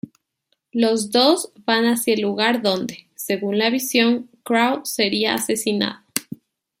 [0.71, 6.01] Los dos van hacia el lugar donde, según la visión, Crow sería asesinado.